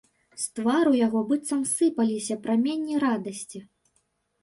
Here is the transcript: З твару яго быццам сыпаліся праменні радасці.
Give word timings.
З 0.43 0.55
твару 0.59 0.93
яго 1.07 1.19
быццам 1.33 1.61
сыпаліся 1.75 2.41
праменні 2.49 2.95
радасці. 3.09 3.67